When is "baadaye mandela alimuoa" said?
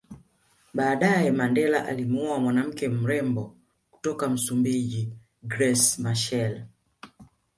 0.73-2.39